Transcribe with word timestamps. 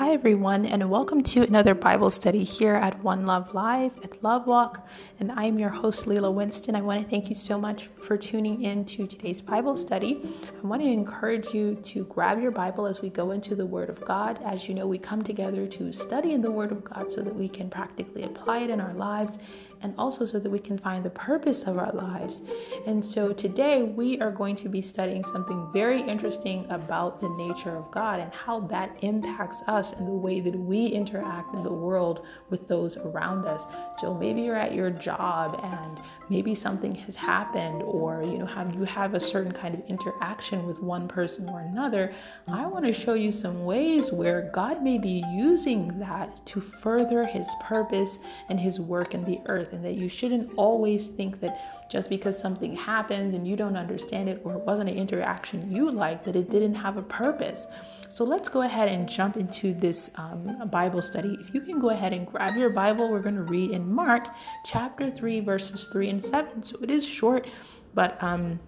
Hi, 0.00 0.12
everyone, 0.12 0.64
and 0.64 0.88
welcome 0.88 1.22
to 1.24 1.42
another 1.42 1.74
Bible 1.74 2.08
study 2.08 2.42
here 2.42 2.74
at 2.74 3.04
One 3.04 3.26
Love 3.26 3.52
Live 3.52 3.92
at 4.02 4.22
Love 4.22 4.46
Walk. 4.46 4.88
And 5.18 5.30
I'm 5.32 5.58
your 5.58 5.68
host, 5.68 6.06
Lela 6.06 6.30
Winston. 6.30 6.74
I 6.74 6.80
want 6.80 7.02
to 7.02 7.06
thank 7.06 7.28
you 7.28 7.34
so 7.34 7.60
much 7.60 7.90
for 8.00 8.16
tuning 8.16 8.62
in 8.62 8.86
to 8.86 9.06
today's 9.06 9.42
Bible 9.42 9.76
study. 9.76 10.22
I 10.64 10.66
want 10.66 10.80
to 10.80 10.88
encourage 10.88 11.52
you 11.52 11.74
to 11.74 12.06
grab 12.06 12.40
your 12.40 12.50
Bible 12.50 12.86
as 12.86 13.02
we 13.02 13.10
go 13.10 13.32
into 13.32 13.54
the 13.54 13.66
Word 13.66 13.90
of 13.90 14.02
God. 14.02 14.40
As 14.42 14.66
you 14.66 14.74
know, 14.74 14.86
we 14.86 14.96
come 14.96 15.22
together 15.22 15.66
to 15.66 15.92
study 15.92 16.32
in 16.32 16.40
the 16.40 16.50
Word 16.50 16.72
of 16.72 16.82
God 16.82 17.10
so 17.10 17.20
that 17.20 17.36
we 17.36 17.46
can 17.46 17.68
practically 17.68 18.22
apply 18.22 18.60
it 18.60 18.70
in 18.70 18.80
our 18.80 18.94
lives 18.94 19.38
and 19.82 19.94
also 19.98 20.26
so 20.26 20.38
that 20.38 20.50
we 20.50 20.58
can 20.58 20.78
find 20.78 21.04
the 21.04 21.10
purpose 21.10 21.62
of 21.64 21.78
our 21.78 21.92
lives. 21.92 22.42
And 22.86 23.04
so 23.04 23.32
today 23.32 23.82
we 23.82 24.20
are 24.20 24.30
going 24.30 24.56
to 24.56 24.68
be 24.68 24.82
studying 24.82 25.24
something 25.24 25.68
very 25.72 26.00
interesting 26.00 26.66
about 26.70 27.20
the 27.20 27.28
nature 27.30 27.74
of 27.76 27.90
God 27.90 28.20
and 28.20 28.32
how 28.32 28.60
that 28.60 28.96
impacts 29.02 29.62
us 29.66 29.89
and 29.92 30.06
the 30.06 30.12
way 30.12 30.40
that 30.40 30.54
we 30.54 30.86
interact 30.86 31.54
in 31.54 31.62
the 31.62 31.72
world 31.72 32.24
with 32.48 32.68
those 32.68 32.96
around 32.96 33.46
us. 33.46 33.64
So 33.98 34.14
maybe 34.14 34.42
you're 34.42 34.56
at 34.56 34.74
your 34.74 34.90
job 34.90 35.60
and 35.62 36.00
maybe 36.28 36.54
something 36.54 36.94
has 36.94 37.16
happened 37.16 37.82
or 37.82 38.22
you 38.22 38.38
know 38.38 38.46
have 38.46 38.74
you 38.74 38.84
have 38.84 39.14
a 39.14 39.20
certain 39.20 39.52
kind 39.52 39.74
of 39.74 39.82
interaction 39.86 40.66
with 40.66 40.80
one 40.80 41.08
person 41.08 41.48
or 41.48 41.60
another. 41.60 42.12
I 42.48 42.66
want 42.66 42.84
to 42.86 42.92
show 42.92 43.14
you 43.14 43.30
some 43.30 43.64
ways 43.64 44.12
where 44.12 44.50
God 44.52 44.82
may 44.82 44.98
be 44.98 45.24
using 45.32 45.98
that 45.98 46.44
to 46.46 46.60
further 46.60 47.24
his 47.24 47.46
purpose 47.60 48.18
and 48.48 48.58
his 48.58 48.80
work 48.80 49.14
in 49.14 49.24
the 49.24 49.40
earth 49.46 49.72
and 49.72 49.84
that 49.84 49.94
you 49.94 50.08
shouldn't 50.08 50.52
always 50.56 51.08
think 51.08 51.40
that 51.40 51.88
just 51.90 52.08
because 52.08 52.38
something 52.38 52.76
happens 52.76 53.34
and 53.34 53.46
you 53.46 53.56
don't 53.56 53.76
understand 53.76 54.28
it 54.28 54.40
or 54.44 54.54
it 54.54 54.60
wasn't 54.60 54.88
an 54.88 54.96
interaction 54.96 55.70
you 55.70 55.90
like, 55.90 56.24
that 56.24 56.36
it 56.36 56.48
didn't 56.48 56.74
have 56.74 56.96
a 56.96 57.02
purpose. 57.02 57.66
So 58.08 58.24
let's 58.24 58.48
go 58.48 58.62
ahead 58.62 58.88
and 58.88 59.08
jump 59.08 59.36
into 59.36 59.74
this 59.80 60.10
um, 60.16 60.68
Bible 60.70 61.02
study. 61.02 61.36
If 61.40 61.54
you 61.54 61.60
can 61.60 61.78
go 61.78 61.90
ahead 61.90 62.12
and 62.12 62.26
grab 62.26 62.56
your 62.56 62.70
Bible, 62.70 63.10
we're 63.10 63.20
going 63.20 63.36
to 63.36 63.42
read 63.42 63.70
in 63.70 63.92
Mark 63.92 64.28
chapter 64.64 65.10
3, 65.10 65.40
verses 65.40 65.88
3 65.92 66.10
and 66.10 66.24
7. 66.24 66.62
So 66.62 66.78
it 66.82 66.90
is 66.90 67.06
short, 67.06 67.46
but 67.94 68.22
um, 68.22 68.60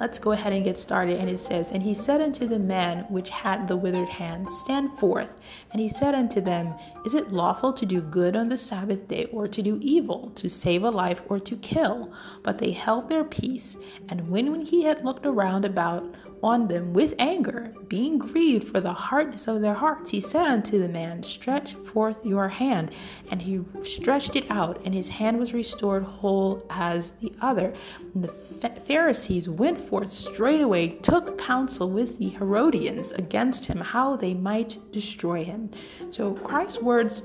Let's 0.00 0.18
go 0.18 0.32
ahead 0.32 0.54
and 0.54 0.64
get 0.64 0.78
started. 0.78 1.20
And 1.20 1.28
it 1.28 1.38
says, 1.38 1.70
And 1.70 1.82
he 1.82 1.94
said 1.94 2.20
unto 2.20 2.46
the 2.46 2.58
man 2.58 3.04
which 3.08 3.28
had 3.28 3.68
the 3.68 3.76
withered 3.76 4.08
hand, 4.08 4.50
Stand 4.50 4.98
forth. 4.98 5.30
And 5.70 5.80
he 5.80 5.88
said 5.88 6.14
unto 6.14 6.40
them, 6.40 6.74
Is 7.04 7.14
it 7.14 7.32
lawful 7.32 7.72
to 7.74 7.86
do 7.86 8.00
good 8.00 8.34
on 8.34 8.48
the 8.48 8.56
Sabbath 8.56 9.06
day, 9.06 9.26
or 9.26 9.46
to 9.46 9.62
do 9.62 9.78
evil, 9.82 10.30
to 10.36 10.48
save 10.48 10.82
a 10.82 10.90
life, 10.90 11.22
or 11.28 11.38
to 11.40 11.56
kill? 11.56 12.12
But 12.42 12.58
they 12.58 12.72
held 12.72 13.08
their 13.08 13.24
peace. 13.24 13.76
And 14.08 14.28
when, 14.30 14.50
when 14.50 14.62
he 14.62 14.82
had 14.82 15.04
looked 15.04 15.26
around 15.26 15.64
about 15.64 16.14
on 16.42 16.66
them 16.68 16.92
with 16.92 17.14
anger, 17.18 17.72
being 17.88 18.18
grieved 18.18 18.68
for 18.68 18.80
the 18.80 18.92
hardness 18.92 19.46
of 19.46 19.60
their 19.60 19.74
hearts, 19.74 20.10
he 20.10 20.20
said 20.20 20.46
unto 20.46 20.78
the 20.78 20.88
man, 20.88 21.22
Stretch 21.22 21.74
forth 21.74 22.16
your 22.24 22.48
hand. 22.48 22.90
And 23.30 23.42
he 23.42 23.60
stretched 23.84 24.34
it 24.34 24.50
out, 24.50 24.80
and 24.84 24.94
his 24.94 25.08
hand 25.08 25.38
was 25.38 25.54
restored 25.54 26.02
whole 26.02 26.66
as 26.70 27.12
the 27.12 27.32
other. 27.40 27.72
And 28.14 28.24
the 28.24 28.28
Pharisees 28.86 29.48
went 29.48 29.80
forth 29.80 30.10
straightway, 30.10 30.88
took 30.88 31.38
counsel 31.38 31.88
with 31.88 32.18
the 32.18 32.30
Herodians 32.30 33.12
against 33.12 33.66
him, 33.66 33.78
how 33.78 34.16
they 34.16 34.34
might 34.34 34.78
destroy 34.92 35.44
him. 35.44 35.70
So 36.10 36.34
Christ's 36.34 36.82
words, 36.82 37.22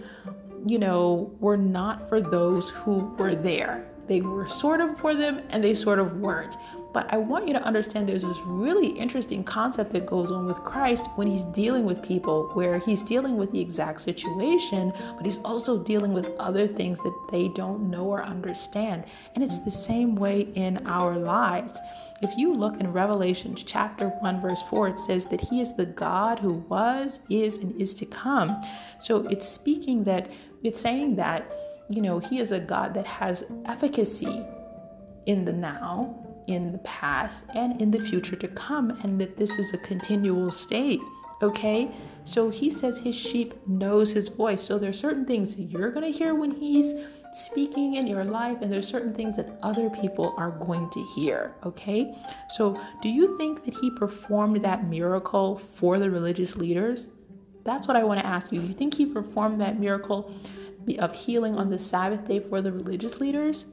you 0.66 0.80
know, 0.80 1.36
were 1.40 1.58
not 1.58 2.08
for 2.08 2.22
those 2.22 2.70
who 2.70 3.16
were 3.18 3.36
there. 3.36 3.90
They 4.08 4.22
were 4.22 4.48
sort 4.48 4.82
of 4.82 4.98
for 4.98 5.16
them 5.16 5.42
and 5.50 5.64
they 5.64 5.74
sort 5.74 6.00
of 6.00 6.18
weren't. 6.18 6.56
But 6.94 7.14
I 7.14 7.18
want 7.18 7.48
you 7.48 7.54
to 7.54 7.62
understand 7.62 8.10
there's 8.10 8.24
this 8.24 8.40
really 8.46 8.88
interesting 8.88 9.44
concept 9.44 9.92
that 9.94 10.06
goes 10.06 10.32
on 10.32 10.48
with 10.48 10.58
Christ 10.64 11.06
when 11.16 11.28
he's 11.28 11.44
dealing 11.46 11.86
with 11.86 12.02
people, 12.02 12.50
where 12.54 12.80
he's 12.80 13.02
dealing 13.04 13.38
with 13.38 13.52
the 13.52 13.60
exact 13.60 14.02
situation, 14.02 14.92
but 15.16 15.26
he's 15.26 15.38
also 15.40 15.84
dealing 15.84 16.14
with 16.14 16.26
other 16.40 16.68
things 16.68 16.98
that 17.00 17.28
they 17.30 17.50
don't 17.50 17.92
know 17.92 18.06
or 18.06 18.24
understand. 18.24 19.04
And 19.36 19.44
it's 19.44 19.60
the 19.60 19.70
same 19.70 20.16
way 20.16 20.48
in 20.56 20.88
our 20.88 21.18
lives. 21.18 21.80
If 22.24 22.36
you 22.36 22.52
look 22.54 22.80
in 22.80 22.92
Revelations 22.92 23.62
chapter 23.62 24.10
1, 24.10 24.42
verse 24.42 24.64
4, 24.64 24.88
it 24.88 25.00
says 25.00 25.26
that 25.26 25.42
he 25.42 25.62
is 25.62 25.76
the 25.76 25.86
God 25.86 26.40
who 26.40 26.54
was, 26.68 27.20
is, 27.30 27.58
and 27.58 27.80
is 27.80 27.94
to 27.96 28.06
come. 28.06 28.60
So 29.00 29.28
it's 29.28 29.48
speaking 29.48 30.06
that, 30.06 30.32
it's 30.64 30.82
saying 30.82 31.18
that, 31.18 31.48
you 31.90 32.02
know, 32.02 32.20
he 32.20 32.40
is 32.40 32.52
a 32.52 32.60
God 32.60 32.94
that 32.94 33.06
has 33.06 33.44
efficacy 33.66 34.46
in 35.26 35.46
the 35.46 35.54
now 35.54 36.28
in 36.48 36.72
the 36.72 36.78
past 36.80 37.44
and 37.54 37.80
in 37.82 37.92
the 37.92 38.00
future 38.00 38.36
to 38.38 38.48
come, 38.48 38.92
and 39.04 39.20
that 39.22 39.38
this 39.38 39.60
is 39.60 39.74
a 39.74 39.78
continual 39.78 40.52
state. 40.52 41.02
Okay, 41.42 41.92
so 42.26 42.50
he 42.50 42.72
says 42.72 42.98
his 42.98 43.16
sheep 43.16 43.54
knows 43.68 44.12
his 44.12 44.28
voice. 44.28 44.64
So 44.64 44.80
there's 44.80 45.00
certain 45.00 45.26
things 45.26 45.56
you're 45.56 45.92
gonna 45.92 46.10
hear 46.10 46.34
when 46.34 46.52
he's 46.52 46.94
speaking 47.34 47.96
in 47.96 48.08
your 48.08 48.24
life, 48.24 48.58
and 48.62 48.72
there's 48.72 48.88
certain 48.88 49.14
things 49.14 49.36
that 49.36 49.60
other 49.62 49.90
people 49.90 50.34
are 50.38 50.52
going 50.52 50.90
to 50.90 51.04
hear. 51.16 51.54
Okay, 51.64 52.16
so 52.50 52.82
do 53.04 53.10
you 53.10 53.38
think 53.38 53.66
that 53.66 53.76
he 53.76 53.92
performed 53.92 54.64
that 54.64 54.88
miracle 54.88 55.58
for 55.58 56.00
the 56.00 56.10
religious 56.10 56.56
leaders? 56.56 57.10
That's 57.64 57.88
what 57.88 57.98
I 57.98 58.04
want 58.04 58.22
to 58.22 58.26
ask 58.26 58.52
you. 58.52 58.62
Do 58.62 58.68
you 58.68 58.74
think 58.74 58.96
he 58.96 59.06
performed 59.06 59.62
that 59.62 59.80
miracle 59.80 60.34
of 60.96 61.16
healing 61.16 61.56
on 61.56 61.70
the 61.70 61.80
Sabbath 61.80 62.26
day 62.26 62.40
for 62.40 62.62
the 62.62 62.72
religious 62.72 63.20
leaders? 63.20 63.66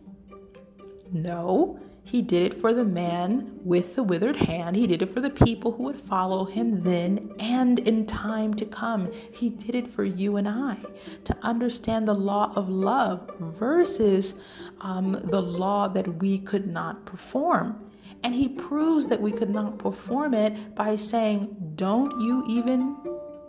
No. 1.13 1.79
He 2.07 2.21
did 2.21 2.43
it 2.43 2.55
for 2.55 2.75
the 2.75 2.85
man 2.85 3.59
with 3.65 3.95
the 3.95 4.03
withered 4.03 4.37
hand. 4.37 4.77
He 4.77 4.87
did 4.87 5.01
it 5.01 5.09
for 5.09 5.23
the 5.23 5.31
people 5.31 5.73
who 5.73 5.85
would 5.85 5.99
follow 5.99 6.45
him 6.45 6.83
then 6.83 7.33
and 7.39 7.79
in 7.79 8.05
time 8.05 8.53
to 8.55 8.67
come. 8.67 9.11
He 9.33 9.49
did 9.49 9.75
it 9.75 9.89
for 9.89 10.05
you 10.05 10.37
and 10.37 10.47
I 10.47 10.77
to 11.25 11.37
understand 11.43 12.07
the 12.07 12.15
law 12.15 12.53
of 12.55 12.69
love 12.69 13.31
versus 13.41 14.35
um, 14.83 15.13
the 15.13 15.41
law 15.41 15.89
that 15.89 16.19
we 16.19 16.39
could 16.39 16.67
not 16.67 17.07
perform. 17.07 17.91
And 18.23 18.35
he 18.35 18.49
proves 18.49 19.07
that 19.07 19.21
we 19.21 19.33
could 19.33 19.51
not 19.51 19.79
perform 19.79 20.35
it 20.35 20.75
by 20.75 20.97
saying, 20.97 21.73
Don't 21.75 22.21
you 22.21 22.45
even 22.49 22.97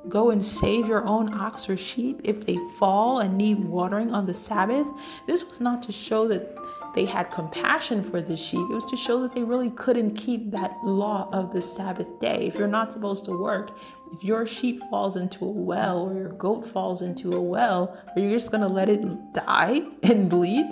go 0.10 0.30
and 0.30 0.44
save 0.44 0.88
your 0.88 1.06
own 1.06 1.34
ox 1.34 1.70
or 1.70 1.78
sheep 1.78 2.22
if 2.24 2.46
they 2.46 2.58
fall 2.78 3.20
and 3.20 3.38
need 3.38 3.60
watering 3.60 4.14
on 4.14 4.26
the 4.26 4.34
Sabbath? 4.34 4.88
This 5.28 5.46
was 5.48 5.60
not 5.60 5.84
to 5.84 5.92
show 5.92 6.28
that 6.28 6.56
they 6.96 7.06
had 7.06 7.30
compassion 7.30 8.02
for 8.02 8.22
the 8.22 8.38
sheep. 8.38 8.66
It 8.70 8.74
was 8.74 8.86
to 8.86 8.96
show 8.96 9.22
that 9.22 9.36
they 9.36 9.44
really 9.44 9.70
couldn't 9.72 10.16
keep 10.16 10.52
that 10.52 10.78
law 10.84 11.30
of 11.34 11.52
the 11.52 11.62
Sabbath 11.62 12.08
day. 12.22 12.48
If 12.48 12.56
you're 12.56 12.68
not 12.68 12.94
supposed 12.94 13.26
to 13.26 13.38
work, 13.38 13.78
if 14.14 14.24
your 14.24 14.48
sheep 14.48 14.82
falls 14.90 15.18
into 15.18 15.44
a 15.44 15.50
well 15.50 16.08
or 16.08 16.14
your 16.14 16.30
goat 16.30 16.66
falls 16.66 17.02
into 17.02 17.34
a 17.34 17.42
well, 17.42 17.98
are 18.16 18.22
you 18.22 18.32
just 18.32 18.50
going 18.50 18.66
to 18.66 18.72
let 18.72 18.88
it 18.88 19.34
die 19.34 19.82
and 20.04 20.30
bleed? 20.30 20.68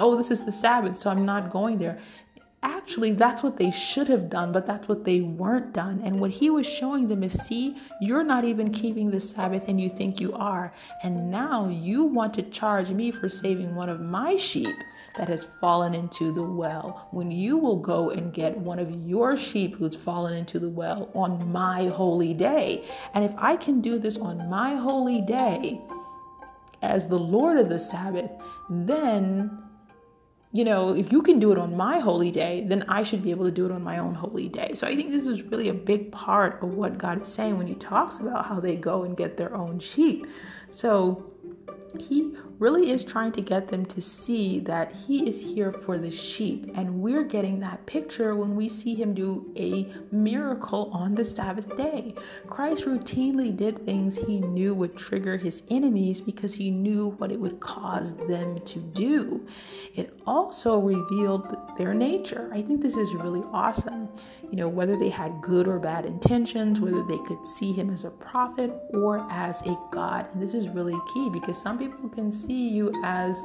Oh, 0.00 0.16
this 0.16 0.32
is 0.32 0.44
the 0.44 0.52
Sabbath, 0.52 1.00
so 1.00 1.10
I'm 1.10 1.24
not 1.24 1.50
going 1.50 1.78
there 1.78 1.98
actually 2.88 3.12
that's 3.12 3.42
what 3.42 3.58
they 3.58 3.70
should 3.70 4.08
have 4.08 4.30
done, 4.30 4.50
but 4.50 4.64
that's 4.64 4.88
what 4.88 5.04
they 5.04 5.20
weren't 5.20 5.74
done. 5.74 6.00
And 6.02 6.18
what 6.18 6.30
he 6.30 6.48
was 6.48 6.66
showing 6.66 7.08
them 7.08 7.22
is 7.22 7.34
see, 7.34 7.76
you're 8.00 8.24
not 8.24 8.46
even 8.46 8.72
keeping 8.72 9.10
the 9.10 9.20
Sabbath 9.20 9.64
and 9.68 9.78
you 9.78 9.90
think 9.90 10.22
you 10.22 10.32
are. 10.32 10.72
And 11.02 11.30
now 11.30 11.68
you 11.68 12.04
want 12.04 12.32
to 12.34 12.42
charge 12.44 12.88
me 12.88 13.10
for 13.10 13.28
saving 13.28 13.74
one 13.74 13.90
of 13.90 14.00
my 14.00 14.38
sheep 14.38 14.74
that 15.18 15.28
has 15.28 15.46
fallen 15.60 15.94
into 15.94 16.32
the 16.32 16.42
well 16.42 17.08
when 17.10 17.30
you 17.30 17.58
will 17.58 17.76
go 17.76 18.08
and 18.08 18.32
get 18.32 18.56
one 18.56 18.78
of 18.78 18.90
your 19.06 19.36
sheep 19.36 19.76
who's 19.76 19.94
fallen 19.94 20.32
into 20.32 20.58
the 20.58 20.70
well 20.70 21.10
on 21.14 21.52
my 21.52 21.88
holy 21.88 22.32
day. 22.32 22.86
And 23.12 23.22
if 23.22 23.34
I 23.36 23.56
can 23.56 23.82
do 23.82 23.98
this 23.98 24.16
on 24.16 24.48
my 24.48 24.76
holy 24.76 25.20
day 25.20 25.82
as 26.80 27.06
the 27.06 27.18
Lord 27.18 27.58
of 27.58 27.68
the 27.68 27.78
Sabbath, 27.78 28.30
then 28.70 29.67
you 30.52 30.64
know, 30.64 30.94
if 30.94 31.12
you 31.12 31.22
can 31.22 31.38
do 31.38 31.52
it 31.52 31.58
on 31.58 31.76
my 31.76 31.98
holy 31.98 32.30
day, 32.30 32.64
then 32.66 32.82
I 32.88 33.02
should 33.02 33.22
be 33.22 33.30
able 33.30 33.44
to 33.44 33.50
do 33.50 33.66
it 33.66 33.72
on 33.72 33.82
my 33.82 33.98
own 33.98 34.14
holy 34.14 34.48
day. 34.48 34.72
So 34.74 34.86
I 34.86 34.96
think 34.96 35.10
this 35.10 35.26
is 35.26 35.42
really 35.42 35.68
a 35.68 35.74
big 35.74 36.10
part 36.10 36.62
of 36.62 36.70
what 36.70 36.96
God 36.96 37.22
is 37.22 37.28
saying 37.28 37.58
when 37.58 37.66
He 37.66 37.74
talks 37.74 38.18
about 38.18 38.46
how 38.46 38.58
they 38.58 38.74
go 38.74 39.02
and 39.02 39.16
get 39.16 39.36
their 39.36 39.54
own 39.54 39.78
sheep. 39.78 40.26
So 40.70 41.30
he 41.98 42.34
really 42.58 42.90
is 42.90 43.04
trying 43.04 43.32
to 43.32 43.40
get 43.40 43.68
them 43.68 43.84
to 43.86 44.00
see 44.00 44.58
that 44.60 44.92
he 44.92 45.28
is 45.28 45.52
here 45.52 45.72
for 45.72 45.98
the 45.98 46.10
sheep. 46.10 46.70
And 46.74 47.00
we're 47.00 47.24
getting 47.24 47.60
that 47.60 47.86
picture 47.86 48.34
when 48.34 48.56
we 48.56 48.68
see 48.68 48.94
him 48.94 49.14
do 49.14 49.52
a 49.56 49.86
miracle 50.10 50.90
on 50.92 51.14
the 51.14 51.24
Sabbath 51.24 51.76
day. 51.76 52.14
Christ 52.46 52.84
routinely 52.84 53.56
did 53.56 53.84
things 53.84 54.18
he 54.18 54.40
knew 54.40 54.74
would 54.74 54.96
trigger 54.96 55.36
his 55.36 55.62
enemies 55.70 56.20
because 56.20 56.54
he 56.54 56.70
knew 56.70 57.10
what 57.18 57.30
it 57.30 57.38
would 57.38 57.60
cause 57.60 58.14
them 58.26 58.58
to 58.60 58.78
do. 58.78 59.46
It 59.94 60.20
also 60.26 60.78
revealed 60.78 61.56
their 61.76 61.94
nature. 61.94 62.50
I 62.52 62.62
think 62.62 62.82
this 62.82 62.96
is 62.96 63.14
really 63.14 63.42
awesome. 63.52 64.08
You 64.50 64.56
know, 64.56 64.68
whether 64.68 64.96
they 64.98 65.10
had 65.10 65.40
good 65.42 65.68
or 65.68 65.78
bad 65.78 66.06
intentions, 66.06 66.80
whether 66.80 67.02
they 67.04 67.18
could 67.18 67.44
see 67.44 67.72
him 67.72 67.90
as 67.90 68.04
a 68.04 68.10
prophet 68.10 68.72
or 68.90 69.26
as 69.30 69.62
a 69.62 69.78
God. 69.90 70.28
And 70.32 70.42
this 70.42 70.54
is 70.54 70.68
really 70.68 70.98
key 71.12 71.30
because 71.30 71.60
some 71.60 71.78
people 71.78 72.08
can 72.08 72.32
see 72.48 72.68
you 72.68 72.92
as, 73.04 73.44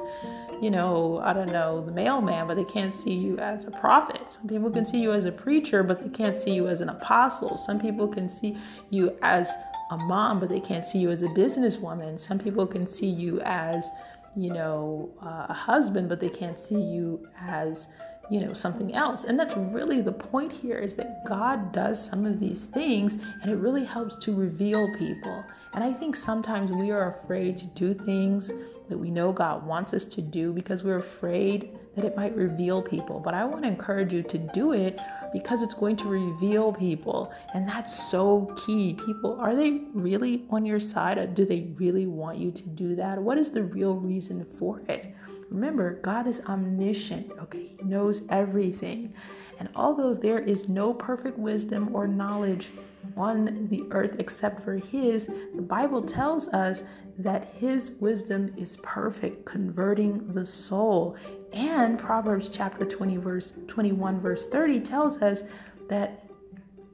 you 0.61 0.71
know, 0.71 1.19
I 1.23 1.33
don't 1.33 1.51
know, 1.51 1.83
the 1.85 1.91
mailman, 1.91 2.47
but 2.47 2.55
they 2.55 2.63
can't 2.63 2.94
see 2.94 3.13
you 3.13 3.38
as 3.38 3.65
a 3.65 3.71
prophet. 3.71 4.31
Some 4.31 4.47
people 4.47 4.71
can 4.71 4.85
see 4.85 5.01
you 5.01 5.11
as 5.11 5.25
a 5.25 5.31
preacher, 5.31 5.83
but 5.83 6.01
they 6.01 6.09
can't 6.09 6.38
see 6.38 6.53
you 6.55 6.67
as 6.67 6.81
an 6.81 6.89
apostle. 6.89 7.57
Some 7.57 7.79
people 7.79 8.07
can 8.07 8.29
see 8.29 8.57
you 8.89 9.17
as 9.21 9.51
a 9.91 9.97
mom, 9.97 10.39
but 10.39 10.50
they 10.50 10.61
can't 10.61 10.85
see 10.85 11.00
you 11.00 11.11
as 11.11 11.21
a 11.21 11.27
businesswoman. 11.27 12.19
Some 12.19 12.39
people 12.39 12.65
can 12.65 12.88
see 12.88 13.09
you 13.09 13.41
as, 13.41 13.89
you 14.35 14.51
know, 14.51 15.11
uh, 15.21 15.47
a 15.49 15.53
husband, 15.53 16.09
but 16.09 16.19
they 16.19 16.29
can't 16.29 16.57
see 16.57 16.81
you 16.81 17.27
as 17.39 17.88
you 18.29 18.39
know 18.39 18.53
something 18.53 18.95
else 18.95 19.25
and 19.25 19.38
that's 19.38 19.56
really 19.57 19.99
the 19.99 20.11
point 20.11 20.49
here 20.49 20.77
is 20.77 20.95
that 20.95 21.25
god 21.25 21.73
does 21.73 22.03
some 22.03 22.25
of 22.25 22.39
these 22.39 22.63
things 22.65 23.17
and 23.41 23.51
it 23.51 23.57
really 23.57 23.83
helps 23.83 24.15
to 24.15 24.33
reveal 24.33 24.88
people 24.97 25.44
and 25.73 25.83
i 25.83 25.91
think 25.91 26.15
sometimes 26.15 26.71
we 26.71 26.91
are 26.91 27.19
afraid 27.21 27.57
to 27.57 27.65
do 27.67 27.93
things 27.93 28.51
that 28.89 28.97
we 28.97 29.09
know 29.09 29.31
god 29.31 29.65
wants 29.65 29.93
us 29.93 30.05
to 30.05 30.21
do 30.21 30.53
because 30.53 30.83
we're 30.83 30.97
afraid 30.97 31.77
that 31.95 32.06
it 32.06 32.16
might 32.16 32.36
reveal 32.36 32.81
people 32.81 33.19
but 33.19 33.34
i 33.34 33.44
want 33.44 33.63
to 33.63 33.68
encourage 33.68 34.13
you 34.13 34.24
to 34.24 34.38
do 34.38 34.74
it 34.74 35.00
because 35.31 35.62
it's 35.62 35.74
going 35.74 35.95
to 35.95 36.07
reveal 36.07 36.74
people 36.74 37.31
and 37.54 37.68
that's 37.68 38.10
so 38.10 38.54
key 38.66 38.94
people 39.06 39.40
are 39.40 39.56
they 39.56 39.81
really 39.94 40.45
on 40.50 40.66
your 40.66 40.80
side 40.80 41.34
do 41.36 41.45
they 41.45 41.74
really 41.78 42.06
want 42.07 42.38
you 42.38 42.51
to 42.51 42.63
do 42.69 42.95
that 42.95 43.22
what 43.22 43.38
is 43.38 43.51
the 43.51 43.63
real 43.63 43.95
reason 43.95 44.45
for 44.57 44.81
it 44.88 45.13
Remember, 45.54 46.00
God 46.01 46.25
is 46.25 46.42
omniscient, 46.48 47.31
okay? 47.40 47.75
He 47.78 47.86
knows 47.86 48.24
everything. 48.30 49.13
And 49.60 49.69
although 49.75 50.16
there 50.16 50.40
is 50.40 50.68
no 50.68 50.95
perfect 50.95 51.38
wisdom 51.38 51.95
or 51.95 52.07
knowledge 52.07 52.72
on 53.16 53.68
the 53.68 53.84
earth 53.92 54.16
except 54.18 54.63
for 54.63 54.78
His, 54.78 55.28
the 55.56 55.62
Bible 55.62 56.01
tells 56.01 56.48
us 56.48 56.84
that 57.19 57.54
His 57.54 57.92
wisdom 58.00 58.51
is 58.57 58.78
perfect, 58.78 59.45
converting 59.45 60.34
the 60.34 60.45
soul. 60.45 61.16
And 61.53 62.00
Proverbs 62.00 62.50
chapter 62.50 62.83
20, 62.83 63.17
verse 63.17 63.53
21, 63.67 64.19
verse 64.19 64.47
30 64.47 64.79
tells 64.79 65.21
us 65.21 65.44
that 65.88 66.25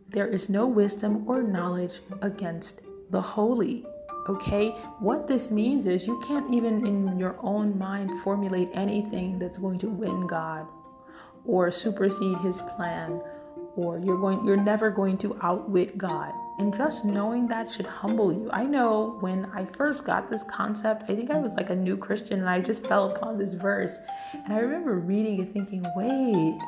there 0.10 0.28
is 0.28 0.50
no 0.50 0.68
wisdom 0.68 1.28
or 1.28 1.42
knowledge 1.42 2.00
against 2.22 2.82
the 3.12 3.22
holy. 3.22 3.86
Okay, 4.28 4.70
what 5.00 5.28
this 5.28 5.50
means 5.50 5.86
is 5.86 6.06
you 6.06 6.22
can't 6.28 6.54
even 6.54 6.86
in 6.86 7.18
your 7.18 7.38
own 7.42 7.78
mind 7.78 8.20
formulate 8.20 8.70
anything 8.74 9.40
that's 9.40 9.58
going 9.58 9.80
to 9.80 9.90
win 9.90 10.28
God 10.28 10.68
or 11.46 11.72
supersede 11.72 12.38
his 12.40 12.62
plan 12.62 13.22
or 13.76 13.98
you're 13.98 14.20
going 14.20 14.46
you're 14.46 14.58
never 14.58 14.92
going 14.92 15.18
to 15.20 15.38
outwit 15.42 15.98
God. 15.98 16.34
And 16.60 16.74
just 16.76 17.06
knowing 17.06 17.48
that 17.48 17.72
should 17.72 17.88
humble 17.88 18.34
you. 18.34 18.50
I 18.52 18.66
know 18.66 19.18
when 19.22 19.46
I 19.46 19.66
first 19.66 20.04
got 20.04 20.30
this 20.30 20.44
concept, 20.44 21.04
I 21.10 21.16
think 21.16 21.32
I 21.32 21.38
was 21.38 21.54
like 21.54 21.70
a 21.70 21.76
new 21.76 21.96
Christian 21.96 22.42
and 22.42 22.50
I 22.50 22.60
just 22.60 22.86
fell 22.86 23.12
upon 23.12 23.38
this 23.38 23.54
verse. 23.54 23.98
And 24.34 24.54
I 24.54 24.60
remember 24.60 25.00
reading 25.00 25.40
it 25.40 25.54
thinking, 25.54 25.86
wait, 25.96 26.60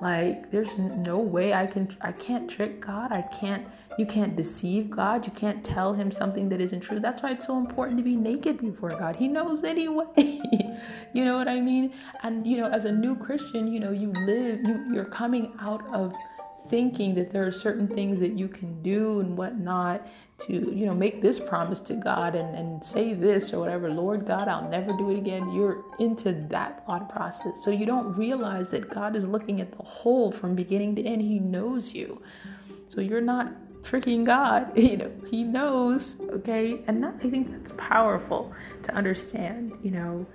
like 0.00 0.50
there's 0.50 0.78
no 0.78 1.18
way 1.18 1.52
I 1.52 1.66
can 1.66 1.88
I 2.00 2.12
can't 2.12 2.50
trick 2.50 2.80
God. 2.80 3.12
I 3.12 3.22
can't 3.22 3.66
you 3.98 4.06
can't 4.06 4.34
deceive 4.34 4.88
God. 4.88 5.26
You 5.26 5.32
can't 5.32 5.62
tell 5.62 5.92
him 5.92 6.10
something 6.10 6.48
that 6.48 6.60
isn't 6.60 6.80
true. 6.80 7.00
That's 7.00 7.22
why 7.22 7.32
it's 7.32 7.46
so 7.46 7.58
important 7.58 7.98
to 7.98 8.04
be 8.04 8.16
naked 8.16 8.58
before 8.58 8.90
God. 8.90 9.16
He 9.16 9.28
knows 9.28 9.62
anyway. 9.62 10.06
you 11.12 11.24
know 11.24 11.36
what 11.36 11.48
I 11.48 11.60
mean? 11.60 11.92
And 12.22 12.46
you 12.46 12.56
know, 12.56 12.68
as 12.68 12.86
a 12.86 12.92
new 12.92 13.14
Christian, 13.14 13.70
you 13.70 13.78
know, 13.78 13.90
you 13.90 14.10
live 14.12 14.60
you 14.64 14.86
you're 14.92 15.04
coming 15.04 15.52
out 15.60 15.84
of 15.92 16.14
thinking 16.70 17.14
that 17.16 17.32
there 17.32 17.46
are 17.46 17.52
certain 17.52 17.88
things 17.88 18.20
that 18.20 18.38
you 18.38 18.48
can 18.48 18.80
do 18.82 19.20
and 19.20 19.36
whatnot 19.36 20.06
to 20.38 20.52
you 20.52 20.86
know 20.86 20.94
make 20.94 21.20
this 21.20 21.38
promise 21.38 21.80
to 21.80 21.94
god 21.94 22.34
and, 22.34 22.56
and 22.56 22.82
say 22.82 23.12
this 23.12 23.52
or 23.52 23.58
whatever 23.58 23.90
lord 23.90 24.26
god 24.26 24.48
i'll 24.48 24.70
never 24.70 24.92
do 24.96 25.10
it 25.10 25.18
again. 25.18 25.52
You're 25.52 25.84
into 25.98 26.32
that 26.50 26.86
thought 26.86 27.08
process. 27.08 27.62
So 27.62 27.70
you 27.70 27.86
don't 27.86 28.16
realize 28.16 28.68
that 28.70 28.90
god 28.90 29.16
is 29.16 29.24
looking 29.24 29.60
at 29.60 29.70
the 29.76 29.82
whole 29.82 30.30
from 30.30 30.54
beginning 30.54 30.96
to 30.96 31.02
end. 31.02 31.22
He 31.22 31.38
knows 31.38 31.94
you. 31.94 32.22
So 32.88 33.00
you're 33.00 33.20
not 33.20 33.52
tricking 33.82 34.24
god 34.24 34.76
you 34.78 34.96
know. 34.98 35.12
He 35.28 35.42
knows 35.44 36.16
okay? 36.30 36.82
And 36.86 37.02
that, 37.02 37.14
i 37.24 37.30
think 37.30 37.50
that's 37.50 37.72
powerful 37.76 38.52
to 38.82 38.94
understand 38.94 39.76
you 39.82 39.90
know 39.90 40.26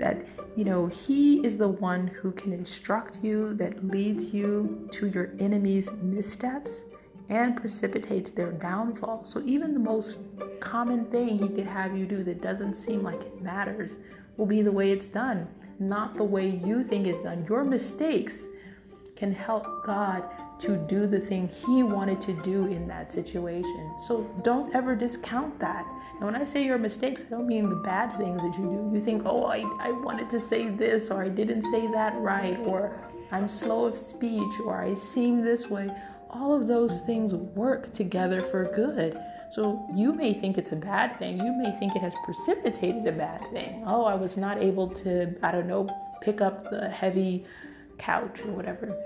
that 0.00 0.26
you 0.56 0.64
know 0.64 0.88
he 0.88 1.44
is 1.46 1.56
the 1.56 1.68
one 1.68 2.08
who 2.08 2.32
can 2.32 2.52
instruct 2.52 3.22
you 3.22 3.54
that 3.54 3.86
leads 3.86 4.34
you 4.34 4.88
to 4.92 5.06
your 5.08 5.30
enemy's 5.38 5.92
missteps 6.02 6.82
and 7.28 7.56
precipitates 7.56 8.32
their 8.32 8.50
downfall. 8.50 9.24
So 9.24 9.40
even 9.46 9.72
the 9.72 9.78
most 9.78 10.18
common 10.58 11.04
thing 11.04 11.38
he 11.38 11.48
could 11.48 11.66
have 11.66 11.96
you 11.96 12.04
do 12.04 12.24
that 12.24 12.42
doesn't 12.42 12.74
seem 12.74 13.04
like 13.04 13.20
it 13.20 13.40
matters 13.40 13.96
will 14.36 14.46
be 14.46 14.62
the 14.62 14.72
way 14.72 14.90
it's 14.90 15.06
done 15.06 15.46
not 15.80 16.16
the 16.16 16.24
way 16.24 16.60
you 16.64 16.84
think 16.84 17.06
it's 17.06 17.24
done. 17.24 17.44
Your 17.48 17.64
mistakes 17.64 18.46
can 19.16 19.32
help 19.32 19.64
god 19.84 20.24
to 20.60 20.76
do 20.76 21.06
the 21.06 21.20
thing 21.20 21.48
he 21.66 21.82
wanted 21.82 22.20
to 22.22 22.32
do 22.42 22.66
in 22.66 22.86
that 22.88 23.10
situation. 23.12 23.94
So 24.06 24.22
don't 24.42 24.74
ever 24.74 24.94
discount 24.94 25.58
that. 25.60 25.86
And 26.12 26.22
when 26.26 26.36
I 26.36 26.44
say 26.44 26.64
your 26.64 26.78
mistakes, 26.78 27.24
I 27.26 27.30
don't 27.30 27.46
mean 27.46 27.68
the 27.68 27.76
bad 27.76 28.16
things 28.16 28.42
that 28.42 28.58
you 28.58 28.64
do. 28.64 28.90
You 28.92 29.00
think, 29.00 29.22
oh, 29.24 29.44
I, 29.46 29.64
I 29.78 29.90
wanted 29.90 30.28
to 30.30 30.40
say 30.40 30.68
this, 30.68 31.10
or 31.10 31.24
I 31.24 31.28
didn't 31.28 31.62
say 31.62 31.90
that 31.92 32.14
right, 32.18 32.58
or 32.66 33.00
I'm 33.32 33.48
slow 33.48 33.86
of 33.86 33.96
speech, 33.96 34.60
or 34.64 34.82
I 34.82 34.94
seem 34.94 35.42
this 35.42 35.70
way. 35.70 35.90
All 36.28 36.54
of 36.54 36.66
those 36.66 37.00
things 37.00 37.32
work 37.34 37.92
together 37.94 38.42
for 38.42 38.64
good. 38.74 39.18
So 39.50 39.84
you 39.94 40.12
may 40.12 40.32
think 40.32 40.58
it's 40.58 40.72
a 40.72 40.76
bad 40.76 41.18
thing. 41.18 41.40
You 41.40 41.52
may 41.52 41.72
think 41.78 41.96
it 41.96 42.02
has 42.02 42.14
precipitated 42.24 43.06
a 43.06 43.12
bad 43.12 43.50
thing. 43.50 43.82
Oh, 43.86 44.04
I 44.04 44.14
was 44.14 44.36
not 44.36 44.58
able 44.58 44.88
to, 44.88 45.34
I 45.42 45.50
don't 45.50 45.66
know, 45.66 45.88
pick 46.20 46.40
up 46.40 46.70
the 46.70 46.88
heavy 46.88 47.44
couch 47.98 48.42
or 48.42 48.52
whatever. 48.52 48.96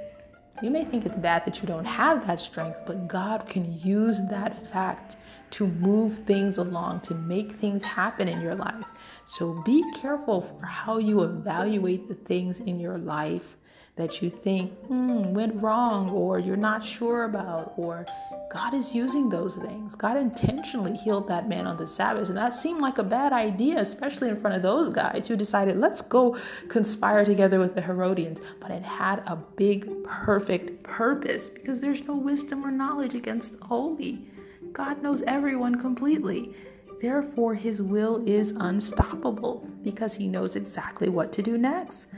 You 0.62 0.70
may 0.70 0.84
think 0.84 1.04
it's 1.04 1.16
bad 1.16 1.44
that 1.46 1.60
you 1.60 1.66
don't 1.66 1.84
have 1.84 2.26
that 2.26 2.38
strength, 2.38 2.78
but 2.86 3.08
God 3.08 3.48
can 3.48 3.80
use 3.80 4.20
that 4.30 4.70
fact 4.70 5.16
to 5.50 5.66
move 5.66 6.18
things 6.18 6.58
along, 6.58 7.00
to 7.00 7.14
make 7.14 7.52
things 7.52 7.82
happen 7.82 8.28
in 8.28 8.40
your 8.40 8.54
life. 8.54 8.84
So 9.26 9.62
be 9.64 9.84
careful 9.92 10.42
for 10.42 10.64
how 10.64 10.98
you 10.98 11.22
evaluate 11.22 12.08
the 12.08 12.14
things 12.14 12.60
in 12.60 12.78
your 12.78 12.98
life 12.98 13.56
that 13.96 14.20
you 14.20 14.28
think 14.28 14.72
hmm, 14.86 15.32
went 15.32 15.62
wrong 15.62 16.10
or 16.10 16.38
you're 16.38 16.56
not 16.56 16.84
sure 16.84 17.24
about, 17.24 17.74
or 17.76 18.04
God 18.50 18.74
is 18.74 18.94
using 18.94 19.28
those 19.28 19.56
things. 19.56 19.94
God 19.94 20.16
intentionally 20.16 20.96
healed 20.96 21.28
that 21.28 21.48
man 21.48 21.66
on 21.66 21.76
the 21.76 21.86
Sabbath, 21.86 22.28
and 22.28 22.38
that 22.38 22.54
seemed 22.54 22.80
like 22.80 22.98
a 22.98 23.04
bad 23.04 23.32
idea, 23.32 23.80
especially 23.80 24.28
in 24.28 24.36
front 24.36 24.56
of 24.56 24.62
those 24.62 24.90
guys 24.90 25.28
who 25.28 25.36
decided, 25.36 25.76
let's 25.76 26.02
go 26.02 26.36
conspire 26.68 27.24
together 27.24 27.58
with 27.58 27.74
the 27.74 27.82
Herodians. 27.82 28.40
But 28.60 28.72
it 28.72 28.82
had 28.82 29.22
a 29.26 29.36
big, 29.36 30.04
perfect 30.04 30.82
purpose 30.82 31.48
because 31.48 31.80
there's 31.80 32.02
no 32.02 32.14
wisdom 32.14 32.64
or 32.64 32.70
knowledge 32.70 33.14
against 33.14 33.60
the 33.60 33.66
holy. 33.66 34.26
God 34.72 35.02
knows 35.02 35.22
everyone 35.22 35.76
completely. 35.76 36.54
Therefore, 37.00 37.54
his 37.54 37.82
will 37.82 38.22
is 38.26 38.52
unstoppable 38.52 39.68
because 39.82 40.14
he 40.14 40.26
knows 40.26 40.56
exactly 40.56 41.08
what 41.08 41.32
to 41.32 41.42
do 41.42 41.58
next. 41.58 42.08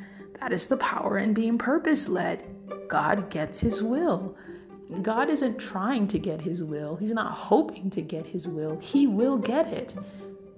That 0.40 0.52
is 0.52 0.66
the 0.66 0.76
power 0.76 1.19
in 1.19 1.35
being 1.35 1.59
purpose 1.59 2.09
led. 2.09 2.45
God 2.88 3.31
gets 3.31 3.61
his 3.61 3.83
will. 3.83 4.37
God 5.02 5.28
isn't 5.28 5.59
trying 5.59 6.07
to 6.09 6.19
get 6.19 6.40
his 6.40 6.62
will, 6.62 6.97
he's 6.97 7.12
not 7.12 7.33
hoping 7.33 7.90
to 7.90 8.00
get 8.00 8.26
his 8.26 8.47
will. 8.47 8.78
He 8.78 9.07
will 9.07 9.37
get 9.37 9.66
it. 9.66 9.95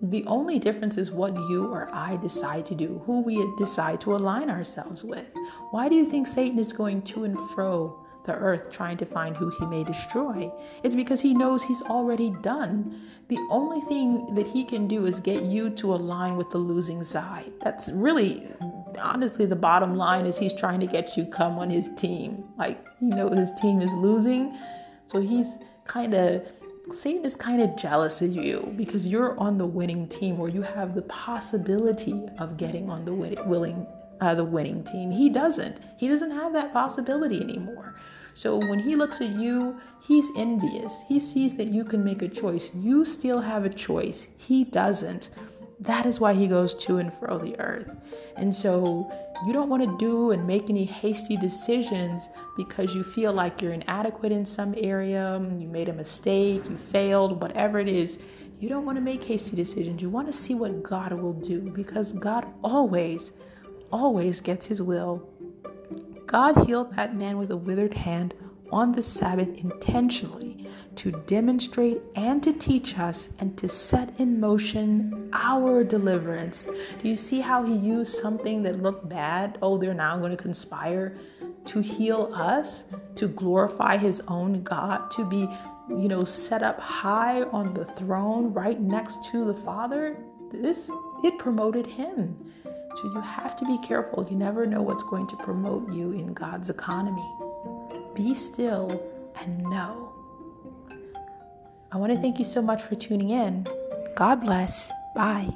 The 0.03 0.25
only 0.27 0.59
difference 0.59 0.97
is 0.97 1.11
what 1.11 1.35
you 1.35 1.67
or 1.73 1.89
I 1.93 2.17
decide 2.19 2.67
to 2.67 2.75
do, 2.75 3.03
who 3.07 3.21
we 3.21 3.45
decide 3.57 4.01
to 4.03 4.15
align 4.15 4.51
ourselves 4.51 5.03
with. 5.03 5.27
Why 5.71 5.89
do 5.89 5.97
you 5.97 6.07
think 6.07 6.27
Satan 6.27 6.59
is 6.59 6.73
going 6.73 7.03
to 7.03 7.25
and 7.25 7.39
fro 7.51 8.05
the 8.29 8.35
earth 8.35 8.71
trying 8.71 8.99
to 8.99 9.07
find 9.07 9.35
who 9.35 9.51
he 9.59 9.65
may 9.67 9.83
destroy. 9.83 10.53
It's 10.83 10.95
because 10.95 11.21
he 11.23 11.35
knows 11.35 11.65
he's 11.65 11.81
already 11.83 12.31
done. 12.43 13.01
The 13.29 13.39
only 13.51 13.81
thing 13.81 14.35
that 14.35 14.47
he 14.47 14.65
can 14.65 14.87
do 14.87 15.07
is 15.07 15.19
get 15.19 15.45
you 15.45 15.71
to 15.71 15.95
align 15.95 16.37
with 16.37 16.51
the 16.51 16.59
losing 16.59 17.03
side. 17.03 17.51
That's 17.65 17.89
really, 17.89 18.43
honestly, 19.01 19.47
the 19.47 19.57
bottom 19.57 19.97
line 19.97 20.27
is 20.27 20.39
he's 20.39 20.53
trying 20.53 20.81
to 20.81 20.87
get 20.87 21.17
you 21.17 21.25
come 21.27 21.59
on 21.59 21.71
his 21.71 21.89
team. 21.97 22.45
Like, 22.57 22.85
you 23.01 23.09
know, 23.09 23.29
his 23.31 23.53
team 23.53 23.81
is 23.81 23.91
losing. 23.93 24.57
So 25.07 25.21
he's 25.21 25.47
kind 25.85 26.15
of 26.15 26.47
Satan 26.93 27.25
is 27.25 27.37
kind 27.37 27.61
of 27.61 27.77
jealous 27.77 28.23
of 28.23 28.35
you 28.35 28.73
because 28.77 29.07
you're 29.07 29.39
on 29.39 29.59
the 29.59 29.67
winning 29.67 30.09
team 30.09 30.41
or 30.41 30.49
you 30.49 30.63
have 30.63 30.95
the 30.95 31.03
possibility 31.03 32.27
of 32.39 32.57
getting 32.57 32.89
on 32.89 33.05
the 33.05 33.13
willing 33.13 33.87
uh, 34.21 34.35
the 34.35 34.45
winning 34.45 34.83
team. 34.85 35.11
He 35.11 35.29
doesn't. 35.29 35.81
He 35.97 36.09
doesn't 36.09 36.31
have 36.31 36.53
that 36.55 36.73
possibility 36.73 37.41
anymore. 37.41 37.95
So 38.35 38.57
when 38.57 38.79
he 38.79 38.97
looks 38.97 39.21
at 39.21 39.31
you, 39.31 39.81
he's 40.01 40.29
envious. 40.37 41.03
He 41.09 41.19
sees 41.21 41.57
that 41.57 41.69
you 41.69 41.85
can 41.85 42.05
make 42.05 42.23
a 42.23 42.29
choice. 42.29 42.71
You 42.75 43.05
still 43.05 43.41
have 43.41 43.65
a 43.65 43.69
choice. 43.69 44.29
He 44.37 44.65
doesn't. 44.65 45.31
That 45.81 46.07
is 46.07 46.19
why 46.19 46.35
he 46.35 46.49
goes 46.49 46.75
to 46.75 46.99
and 46.99 47.13
fro 47.13 47.39
the 47.39 47.59
earth. 47.61 47.91
And 48.37 48.55
so 48.55 49.11
you 49.47 49.53
don't 49.53 49.69
want 49.69 49.85
to 49.85 49.99
do 49.99 50.33
and 50.33 50.47
make 50.47 50.69
any 50.69 50.85
hasty 50.85 51.37
decisions 51.37 52.29
because 52.57 52.95
you 52.95 53.03
feel 53.03 53.33
like 53.33 53.63
you're 53.63 53.73
inadequate 53.73 54.33
in 54.33 54.45
some 54.45 54.75
area, 54.77 55.39
you 55.59 55.69
made 55.69 55.89
a 55.89 55.93
mistake, 55.93 56.69
you 56.69 56.77
failed, 56.77 57.41
whatever 57.41 57.79
it 57.79 57.89
is. 57.89 58.19
You 58.59 58.69
don't 58.69 58.85
want 58.85 58.97
to 58.97 59.03
make 59.03 59.23
hasty 59.23 59.55
decisions. 59.55 60.03
You 60.03 60.11
want 60.11 60.27
to 60.27 60.33
see 60.33 60.55
what 60.55 60.83
God 60.83 61.13
will 61.13 61.35
do 61.35 61.61
because 61.61 62.13
God 62.13 62.47
always, 62.65 63.31
always 63.93 64.41
gets 64.41 64.67
his 64.67 64.83
will 64.83 65.29
God 66.29 66.67
healed 66.67 66.95
that 66.95 67.17
man 67.17 67.39
with 67.39 67.51
a 67.51 67.57
withered 67.57 67.95
hand 67.95 68.35
on 68.71 68.93
the 68.93 69.03
Sabbath 69.03 69.49
intentionally 69.49 70.68
to 70.99 71.13
demonstrate 71.27 72.03
and 72.17 72.43
to 72.43 72.53
teach 72.53 72.99
us 72.99 73.29
and 73.39 73.57
to 73.57 73.69
set 73.69 74.13
in 74.19 74.41
motion 74.41 75.31
our 75.33 75.85
deliverance. 75.85 76.65
Do 76.65 77.09
you 77.09 77.15
see 77.15 77.41
how 77.41 77.63
he 77.63 77.75
used 77.75 78.17
something 78.17 78.65
that 78.65 78.83
looked 78.83 79.09
bad? 79.09 79.59
Oh, 79.63 79.79
they're 79.79 79.95
now 79.95 80.19
going 80.19 80.33
to 80.33 80.37
conspire 80.37 81.17
to 81.67 81.81
heal 81.81 82.33
us, 82.35 82.83
to 83.15 83.29
glorify 83.29 83.97
his 83.97 84.21
own 84.27 84.65
God, 84.65 85.09
to 85.13 85.25
be, 85.25 85.49
you 85.89 86.09
know, 86.09 86.25
set 86.25 86.65
up 86.65 86.81
high 86.81 87.43
on 87.43 87.75
the 87.75 87.85
throne 87.85 88.53
right 88.53 88.81
next 88.81 89.23
to 89.31 89.45
the 89.45 89.55
Father. 89.55 90.17
This 90.51 90.91
it 91.23 91.39
promoted 91.39 91.87
him. 91.87 92.37
So 92.65 93.05
you 93.05 93.21
have 93.21 93.57
to 93.59 93.65
be 93.67 93.79
careful. 93.79 94.27
You 94.29 94.37
never 94.37 94.67
know 94.67 94.83
what's 94.83 95.05
going 95.05 95.29
to 95.29 95.37
promote 95.37 95.93
you 95.93 96.11
in 96.11 96.35
God's 96.35 96.71
economy. 96.71 97.31
Be 98.15 98.35
still 98.35 99.01
and 99.41 99.63
know. 99.65 100.08
I 101.91 101.97
want 101.97 102.13
to 102.13 102.19
thank 102.21 102.39
you 102.39 102.45
so 102.45 102.61
much 102.61 102.83
for 102.83 102.95
tuning 102.95 103.31
in. 103.31 103.67
God 104.15 104.41
bless. 104.41 104.93
Bye. 105.15 105.49